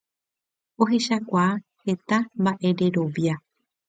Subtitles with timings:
[0.85, 1.43] ohechauka
[1.83, 3.35] heta mba'ererovia